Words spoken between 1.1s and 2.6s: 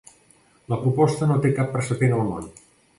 no té cap precedent al món.